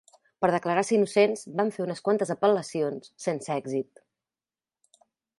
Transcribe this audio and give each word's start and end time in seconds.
Per 0.43 0.47
declarar-se 0.53 0.93
innocents, 0.95 1.43
van 1.59 1.67
fer 1.75 1.83
unes 1.83 2.01
quantes 2.07 2.31
apel·lacions, 2.35 3.11
sense 3.25 3.53
èxit. 3.57 5.05